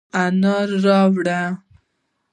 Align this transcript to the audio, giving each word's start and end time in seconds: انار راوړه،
انار 0.23 0.69
راوړه، 0.85 1.41